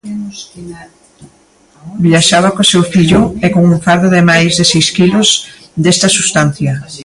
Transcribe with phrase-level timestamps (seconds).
[2.05, 5.29] Viaxaba co seu fillo e cun fardo de máis de seis quilos
[5.83, 6.73] desta substancia.